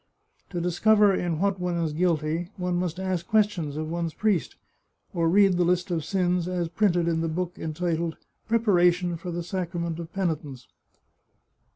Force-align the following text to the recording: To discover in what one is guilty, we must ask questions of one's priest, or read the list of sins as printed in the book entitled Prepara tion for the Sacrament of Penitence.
To 0.49 0.59
discover 0.59 1.13
in 1.13 1.37
what 1.37 1.59
one 1.59 1.77
is 1.77 1.93
guilty, 1.93 2.49
we 2.57 2.71
must 2.71 2.99
ask 2.99 3.27
questions 3.27 3.77
of 3.77 3.87
one's 3.87 4.15
priest, 4.15 4.55
or 5.13 5.29
read 5.29 5.57
the 5.57 5.63
list 5.63 5.91
of 5.91 6.03
sins 6.03 6.47
as 6.47 6.69
printed 6.69 7.07
in 7.07 7.21
the 7.21 7.27
book 7.29 7.59
entitled 7.59 8.17
Prepara 8.49 8.91
tion 8.91 9.15
for 9.15 9.29
the 9.29 9.43
Sacrament 9.43 9.99
of 9.99 10.11
Penitence. 10.11 10.65